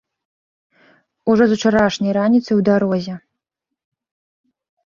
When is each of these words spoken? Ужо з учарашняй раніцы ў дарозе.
Ужо 1.33 1.43
з 1.51 1.59
учарашняй 1.59 2.13
раніцы 2.19 2.47
ў 2.55 2.61
дарозе. 2.71 3.15